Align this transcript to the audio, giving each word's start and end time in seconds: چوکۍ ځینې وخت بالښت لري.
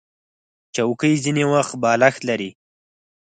چوکۍ 0.75 1.13
ځینې 1.23 1.43
وخت 1.53 1.73
بالښت 1.81 2.21
لري. 2.29 2.49